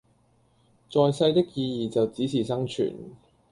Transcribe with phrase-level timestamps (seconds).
[0.89, 2.91] 在世的意義就只是生存